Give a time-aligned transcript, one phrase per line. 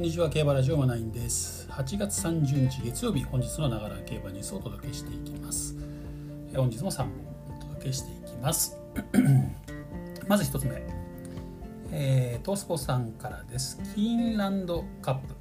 [0.00, 1.68] こんにちは競馬ラジオマナインです。
[1.68, 5.76] 8月30日月曜日本日のながら競馬ニュースをお届けしていきます。
[6.56, 7.10] 本日も3本
[7.54, 8.78] お届けしていきます。
[10.26, 10.82] まず1つ目、
[11.92, 13.78] えー、トースポさんからです。
[13.94, 15.34] キーンランドカップ。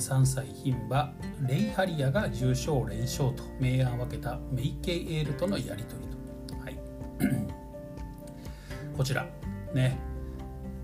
[0.00, 1.12] 3歳牝馬
[1.46, 6.08] レイハリアが重賞連勝と明暗を分けたメイケイエールとのやり取り
[6.48, 6.78] と、はい、
[8.98, 9.24] こちら。
[9.72, 9.96] ね。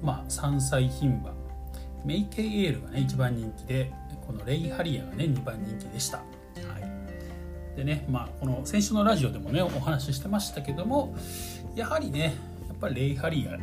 [0.00, 1.39] まあ3歳牝馬。
[2.04, 3.92] メイケイエールがね一番人気で
[4.26, 6.24] このレイハリアがね2番人気でした、は
[7.74, 11.14] い、でねまあこの先週のラジオでもねお話ししてましたけども
[11.74, 12.34] やはりね
[12.68, 13.58] やっぱりレイハリア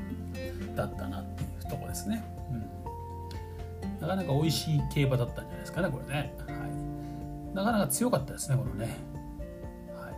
[0.76, 2.38] だったなっていうとこですね。
[4.00, 6.54] なかなか美味しい競馬だったんじゃないですかねこれね、は
[7.52, 8.98] い、なかなか強かったですねこのね、
[9.95, 10.14] はい、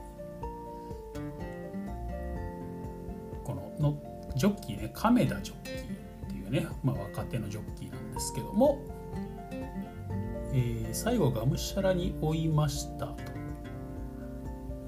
[3.43, 3.97] このの
[4.35, 5.85] ジョッキーね亀田ジョッキーっ
[6.27, 8.77] ていうね、まあ、若手のジョッキーなんですけども、
[10.53, 13.13] えー、最後がむしゃらに追いましたと。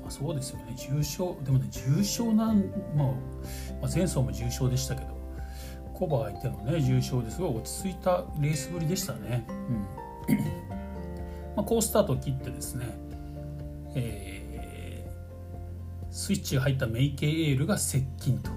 [0.02, 3.14] まあ、そうですよね重症でもね重症なん、まあ、ま
[3.84, 5.08] あ、前走も重症でしたけど
[5.94, 9.46] コバ相手のね重賞ですごい落ち着いたレースぶりでしたね。
[10.28, 10.38] うん
[11.56, 12.86] まあ、好スタートを切ってですね、
[13.96, 18.52] えー、スイッチが入ったメイケイエールが接近と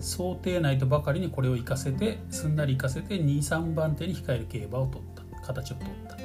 [0.00, 5.20] 想定内とばかりにこれを生かせてすんなり生かせて23番手に控える競馬を取った。
[5.40, 6.20] 形を取った。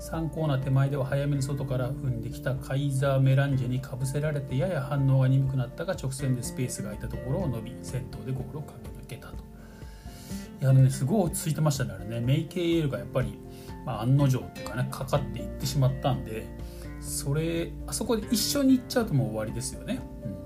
[0.00, 9.34] 3コーナー手前では早めに外から踏んできたカイザー・メランジェにかぶせられてやや反応が鈍くなったが直線でスペースが空いたところを伸び先頭でゴールをかけ抜けたと。
[10.60, 11.94] いやあのねすごい落ち着いてましたね。
[11.94, 13.38] あれねメイケイエールがやっぱり、
[13.84, 16.46] まあ、案の定っていうかねかかっていってしまったんで
[17.00, 20.37] それあそこで一緒に行っちゃうともう終わりですよね、うん、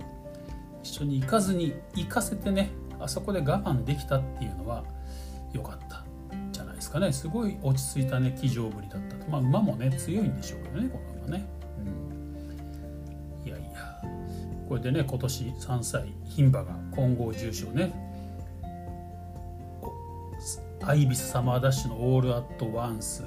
[0.83, 4.85] 一緒に行かずに行かせてねあそこで我慢できたっていうのは
[5.53, 6.05] 良かった
[6.51, 7.13] じゃないですかね。
[7.13, 9.29] すごい落ち着いたね騎乗ぶりだったと。
[9.31, 11.47] まあ馬もね強いんでしょうけどねこの馬ね、
[11.79, 14.03] うん、いやいや。
[14.69, 17.93] これでね今年3歳牝馬が混合重賞ね。
[20.85, 23.25] アイビスサマーダッシュのオールアットワンス、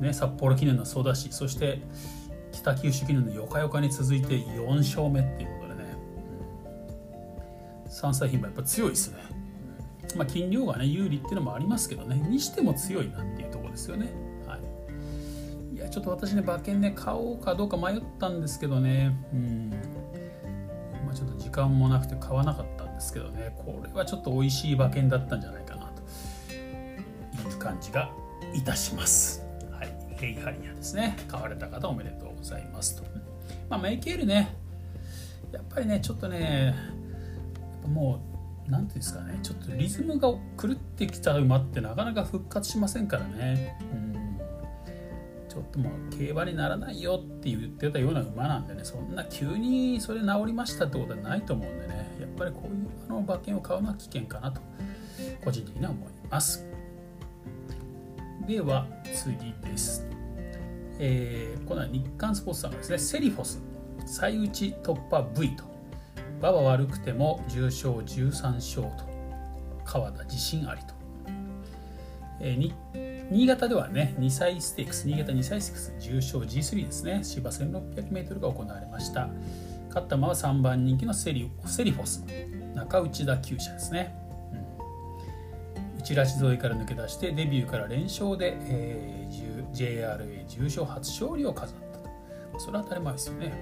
[0.00, 1.32] ね、札幌記念のソダシ。
[1.32, 1.80] そして
[2.50, 5.63] 北九州記念のヨカヨカに続いて4勝目っていう
[8.02, 9.18] ことでね、うん、3歳牝馬やっぱ強いですね、
[10.16, 12.16] まあ、斤量がね有利っていうのもありますけどね。
[12.16, 14.12] にしても強いなっていうとこですよね、
[14.46, 14.58] は
[15.72, 19.16] い、いやちょっと私ね馬券ね買おうかどうか迷ったんですけどね。
[19.32, 19.70] うん。
[21.04, 23.54] まあ、ちょっと時間もなくて買わなかったんですけどね。
[23.58, 26.02] これはちょっと美味しい馬券だったんじゃないかなと。
[26.52, 28.10] いう感じが
[28.54, 29.44] いたします。
[29.70, 31.16] はい、ヘイハリアですね。
[31.28, 33.04] 買われた方おめでとうございますと。
[33.68, 34.56] まあ、メイケールね、
[35.52, 36.74] やっぱりね、ちょっとね、
[37.88, 38.20] も
[38.66, 43.78] う、なんていうんですかね、ちょっとリズムが狂ってきた馬ってなかなか復活しませんからね。
[43.92, 44.14] うん
[45.54, 54.60] ちょっともう競馬にならないよって言ってたような馬なんでねそんな急にそれ治りましたってことはないと思うんでねやっぱりこういうあの馬券を買うのは危険かなと
[55.44, 56.66] 個人的には思います。
[58.48, 60.06] では次です。
[60.98, 63.62] えー、このは日刊スポーツさんがですね、セリフォス、
[64.06, 65.64] 最打ち突破 V と、
[66.44, 69.08] 馬は悪くても重賞13勝と、
[69.86, 70.94] 川田自信ありと。
[72.40, 79.30] えー、新潟ではね、2歳ステークス、新潟2歳ステークス、重賞 G3 ですね、芝 1600m が行われました。
[79.88, 82.22] 勝った馬は3番人気のセリセリフォス、
[82.74, 84.14] 中内田厩舎ですね。
[86.02, 91.98] チラシ沿いから抜け出してデビューから連勝で、えー、JRA 重賞初勝利を飾った
[92.52, 93.54] とそれは当たり前ですよね、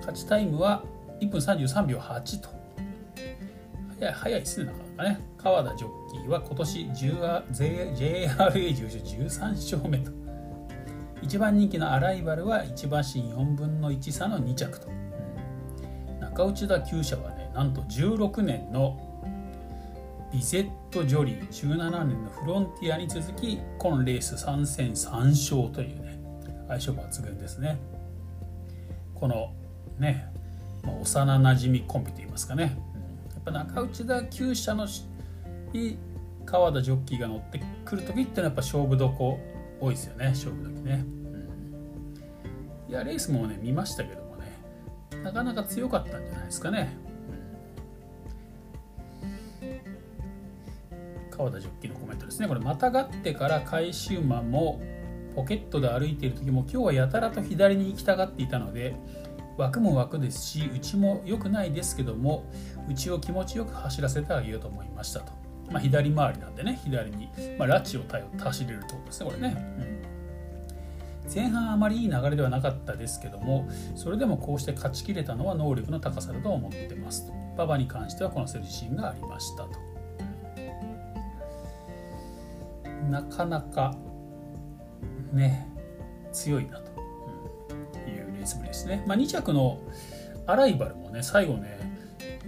[0.00, 0.82] 勝ちタイムは
[1.20, 2.48] 1分33秒8と。
[3.98, 5.20] 早い早いですねなかなかね。
[5.38, 10.10] 川田ジョッキーは今年 JRA 重賞13勝目と。
[11.22, 14.90] 1番人気のアライバルは1馬身4分の1差の2着と、う
[16.16, 19.00] ん、中内田厩舎はねなんと16年の
[20.32, 21.48] ビゼット・ジョリー。
[21.48, 26.18] 17年のフロンティアに続き今レース3戦3勝というね
[26.68, 27.78] 相性抜群ですね。
[29.14, 29.54] この
[29.98, 30.26] ね、
[30.84, 34.86] まあ、幼なじみコンビといいますかね、うん、やっぱ中内田厩舎の
[36.44, 39.38] 川田ジョッキーが乗ってくる時ってのはやっぱ勝負どこ
[39.80, 40.28] 多いですよね。
[40.28, 41.04] 勝負時ね、
[42.86, 44.52] うん、いやレースもね見ましたけどもね。
[45.22, 46.96] なかなか強かったんじゃないですかね。
[51.30, 52.46] 川田ジョッキーのコメントですね。
[52.46, 54.80] これまたがってから回収馬も
[55.34, 58.94] ポケットで歩いている時も今日はやたらと左に行きたがっていたので
[59.56, 62.44] 枠も枠ですし内も良くないですけども
[62.88, 65.32] 内を気持ちよく走らせてあげようと思いましたと。
[65.70, 69.56] まあ、左回りなんでね左に、まあ、拉致を走れるってことですねこれね、
[71.24, 73.66] うん、前半あまりいい流れではなかったですけども
[73.96, 77.32] それでもこうして勝ちきれたのは能力の高さだと思ってますと。
[77.54, 79.70] 馬場に関してはこなせる自信がありましたと。
[83.10, 83.94] なかなか
[85.32, 85.68] ね
[86.32, 86.93] 強いなと。
[88.44, 89.80] いうレースぶりですね、まあ、2着の
[90.46, 91.78] アライバルもね最後ね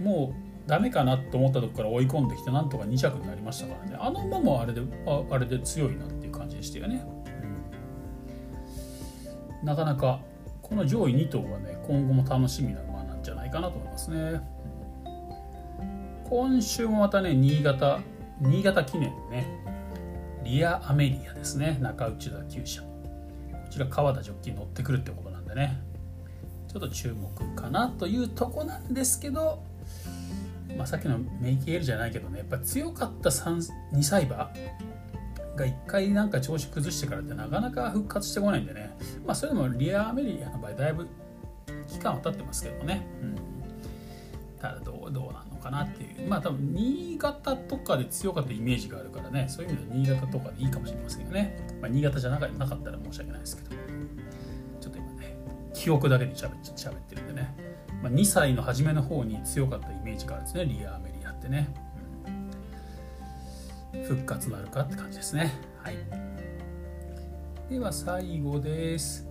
[0.01, 3.97] もうダメかなと思ったとこから追い込んできてなんとか2着になりましたからね。
[3.99, 7.05] あの馬もあれでああれで強いなっていう感じでしたよね、
[9.61, 10.19] うん、なかなか
[10.61, 14.41] この上位2頭はね今後も楽しみな馬なんじゃないかなと思いますね。
[16.29, 18.01] 今週もまたね新潟
[18.41, 19.47] 新潟記念ね
[20.43, 21.77] リア・アメリアですね。
[21.81, 22.81] 中内田厩舎。
[22.81, 22.87] こ
[23.69, 25.77] ちら川田ジョッキー乗ってくるってことなんでね。
[26.77, 29.63] ょっと注目かなというとこなんですけど
[30.77, 33.61] まあ、さっきのメイキエルじゃないけどねやっぱ強かった2
[34.03, 38.95] 歳馬が1回なんか調子崩してからってなかなか復活してこないんでね、
[39.25, 41.07] まあ、それでもリア・アメリアの場合だいぶ
[41.87, 43.35] 期間は経ってますけどね、うん、
[44.61, 46.29] ただどうどうなのかなっていう。
[46.29, 49.47] まあ多分新潟とかで強かったイメージがあるからね。
[49.47, 53.75] そういう意味では新潟とかでいいかもしれませんよね、まあ、新潟じゃなかったら申し訳ないですけど。
[53.75, 53.77] ね
[55.77, 57.53] 記憶だけで喋ってるんでね。
[58.01, 60.65] まあ、2歳の初めの方に強かったイメージがあるんですね。
[60.65, 61.69] リア・アメリアってね、
[63.93, 65.53] うん、復活なるかって感じですね。
[65.83, 65.95] はい。
[67.69, 69.27] では最後です。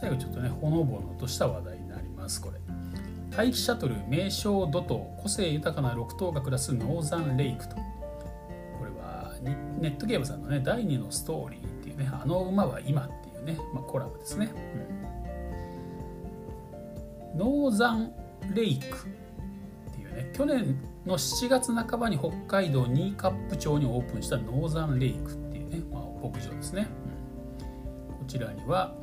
[0.00, 2.40] 最後ちょっとねほのぼのとした話題になります。
[2.40, 2.58] これ。
[3.36, 7.74] 大気シャトル名称ドト個性豊かな6頭が暮らすノーザンレイクと。
[7.76, 7.82] こ
[8.84, 14.91] れはネットゲームさんのね第2のストーリーっていうねあの馬は今っていうね、まあ、コラボですね、うん。
[17.36, 18.12] ノーザン
[18.54, 18.96] レイク
[19.90, 20.76] っていうね去年
[21.06, 26.86] の7月半ばに北海道新カップ町にオープンしたノーザンレイクっていうね、まあ、牧場ですね、
[28.10, 28.94] うん、こちらには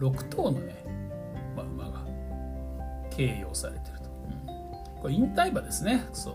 [0.00, 0.84] 6頭のね、
[1.56, 2.04] まあ、馬が
[3.10, 6.06] 経用されてると、うん、これ引退馬ですね。
[6.12, 6.34] そう。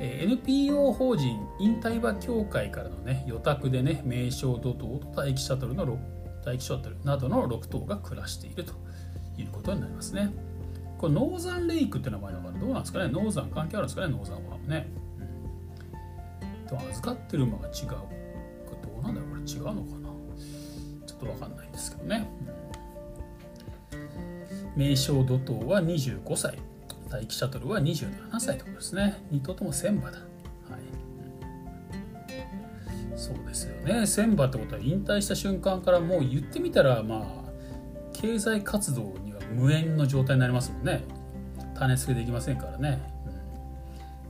[0.00, 5.98] NPO 法人引退馬協会からのね予託でね名称土塔と大気シャトルの
[6.44, 8.74] 大気シャトルなどの6頭が暮らしていると。
[9.42, 10.30] いうことになりますね。
[10.98, 14.88] これノーザンレイクって名前だからどうなんですかねノーザン関係あるんですかねノーザンはね。
[16.42, 17.88] うん、でも預かってる馬が違う。
[17.88, 18.08] こ
[18.82, 20.08] れどうなんだろうこれ違うのかな
[21.06, 22.28] ちょっとわかんないんですけどね。
[23.92, 23.96] う
[24.78, 26.58] ん、名称怒涛は25歳。
[27.08, 29.22] 大気シャトルは27歳ということですね。
[29.32, 30.18] 2頭とも1000馬だ。
[30.18, 30.80] はい、
[33.16, 33.94] そうですよね。
[34.02, 37.48] 1000馬ってことは引退した瞬間からもう言ってみたらまあ
[38.12, 41.04] 経済活動に無縁の状態になりますもんね。
[41.74, 43.00] 種付けできませんからね、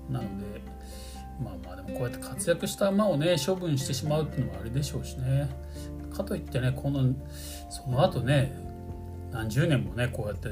[0.08, 0.60] うん、なので
[1.42, 5.48] まあまあでもこうやって活躍した馬をね処分してしまうっていうのもあれでしょうしね。
[6.12, 7.14] かといってねこの
[7.70, 8.54] その後ね
[9.30, 10.48] 何十年もねこうやって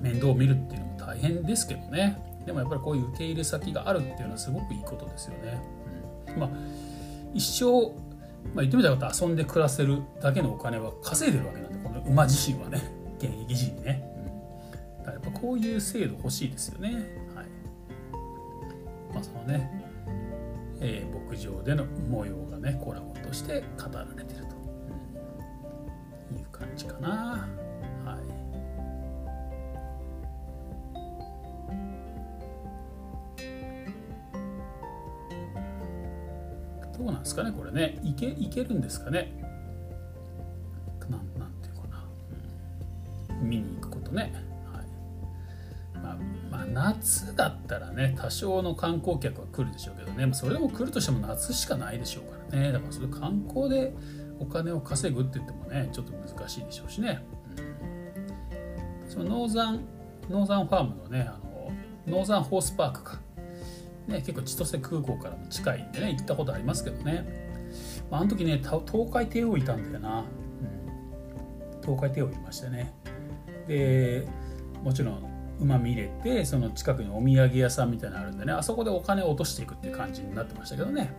[0.00, 2.22] 面倒を見るっていうのも大変ですけどね。
[2.46, 5.62] でもやっぱりこういう受け入れ先があるっていうのはすごくいいことですよね、
[6.28, 6.50] うん、まあ
[7.34, 7.92] 一生
[8.54, 12.99] まあ、言ってみたら遊んで暮らせるだけのお金は稼いでるわけなんでこの馬自身はね。
[13.20, 14.02] 現役時にね、
[14.98, 16.94] うん、だからやっぱこういう制度欲しいですよね。
[17.34, 17.46] はい。
[19.12, 19.70] まあそのね、
[20.80, 24.56] えー、牧場での模様がねコラボとして語られてると、
[26.32, 27.48] うん、いう感じかな。
[36.98, 37.98] どうなんですかねこれね。
[38.02, 39.32] いけいけるんですかね
[46.72, 50.32] 夏だったらね多少の観光客は来るでしょうけどね。
[50.34, 52.72] それでも来るとしても夏しかないでしょうからね。
[52.72, 53.94] だからそれ観光で
[54.38, 57.22] お金を稼ぐって言ってもねちょっと難しいでしょうしね、
[59.04, 59.80] うん、そのノーザン
[60.28, 61.72] ノーザンファームのねあの
[62.06, 63.20] ノーザンホースパークか。
[64.06, 67.70] ね、結構千歳空港からも近いんでね行ったことありますけどね、
[68.10, 72.92] まあ、あの時ね東海帝王いたんだよな、うん、東海帝王いましたね。
[73.68, 74.26] で
[74.82, 75.29] もちろん
[75.60, 78.52] 馬見れてその近くにお土産屋さんみたいなのあるんでね。
[78.52, 81.12] あそこでお金を落としていくっていう感じになってましたけどね、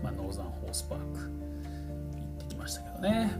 [0.00, 0.04] ん。
[0.04, 1.04] まあ、ノーザンホースパーク。
[1.04, 1.28] 行
[2.34, 3.32] ってきましたけどね、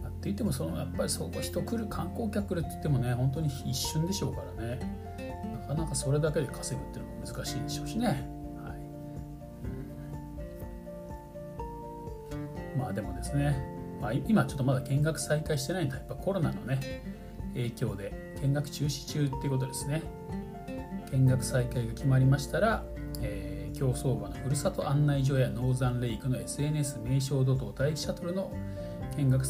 [0.00, 4.78] うん、って言ってもそのやっぱりそこ人来る観光客来るって言ってもね本当に一瞬でしょうからね。
[5.68, 8.28] なかなかそれだけで稼ぐっていうのも難しいんでしょうしね。
[12.78, 13.56] まあでもですね、
[14.00, 16.78] まあ、今ちょっとまだ見学再開してないんでやっぱコロナのね
[17.56, 20.02] 影響で見学中止中っていうことですね。
[21.12, 22.84] 見学再開が決まりましたら
[23.22, 28.52] えー、競走馬のふるさと案内所やノーザンレイクの SNS 名称土等待機シャトルの
[29.16, 29.46] 見学に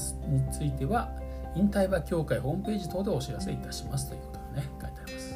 [0.52, 1.10] ついては
[1.54, 5.34] 引退馬協会ホームページ等でお知らせいたしますということでね書いてあります、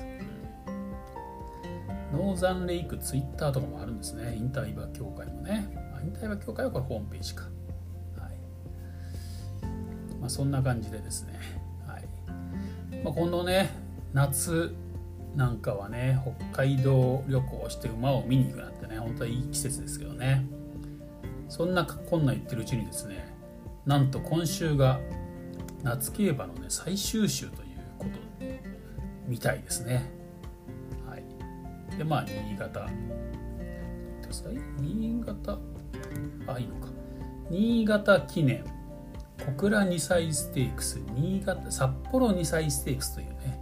[2.13, 4.35] ノーザンレイクツイッターとかもあるんですね。
[4.37, 7.45] 引退馬協会もね、ま、引退馬協会はこれホームページか。
[7.45, 7.49] は
[8.29, 8.39] い。
[10.21, 11.60] まあそんな感じでですね。
[13.03, 13.71] まあ、今度ね
[14.13, 14.75] 夏
[15.37, 16.21] なんかはね
[16.53, 20.45] 北海道旅行して馬を見に行くなんてね本当はいい季節ですけどね。
[21.49, 23.35] そんなこんな言ってるうちにですね
[23.87, 25.01] なんと今週が
[25.83, 28.11] 夏競馬のね最終週ということ
[29.27, 30.11] みたいですね。
[31.09, 31.25] はい。
[31.97, 32.87] でまあ新潟。
[34.81, 35.59] 新潟？
[36.47, 36.89] あいいのか。
[37.51, 38.65] 新潟記念。
[39.47, 43.61] 小倉2歳ステークス新潟札幌2歳ステークスというね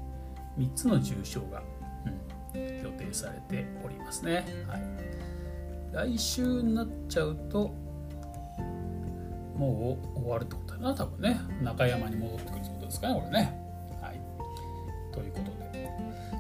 [0.59, 1.63] 3つの重賞が、
[2.55, 4.83] うん、予定されておりますね、はい、
[6.11, 7.75] 来週になっちゃうと
[9.59, 11.41] もう終わるってことだな多分ね。
[11.63, 13.61] 中山に戻ってくるってことですかねこれね。
[14.01, 14.21] はい。
[15.13, 15.91] ということで。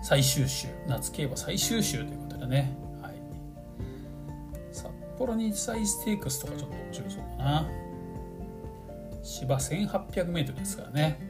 [0.04, 0.68] 最終週。
[0.87, 3.14] 夏競馬最終週ということでね、はい、
[4.73, 4.87] 札
[5.18, 7.68] 幌日祭ステークスとかちょっと面白そうだな。
[9.38, 11.21] 芝 1800m ですからね、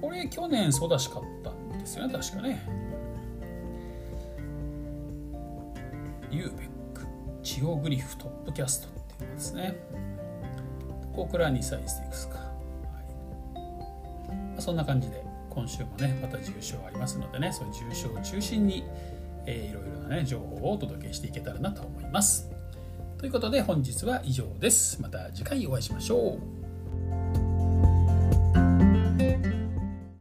[0.00, 2.66] これ去年ソダシ買ったんですよね確かね。
[6.30, 7.06] ユーベック
[7.42, 9.76] ジオグリフトップキャストっていうのですね。
[11.14, 14.34] ここから2歳ステークスか、はい。
[14.34, 18.84] まあ、そんな感じで今週もねまた重賞ありますのでねそういう重賞を中心に、
[19.46, 22.53] えー、いろいろなね情報をお届けしていけたらなと思います。
[23.24, 25.00] ということで本日は以上です。
[25.00, 26.63] また次回お会いしましょう。